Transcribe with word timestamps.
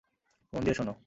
মন 0.53 0.61
দিয়ে 0.63 0.75
শোনো। 0.75 0.93